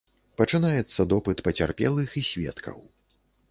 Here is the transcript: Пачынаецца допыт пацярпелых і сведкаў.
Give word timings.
Пачынаецца 0.41 1.05
допыт 1.11 1.37
пацярпелых 1.49 2.17
і 2.21 2.25
сведкаў. 2.33 2.83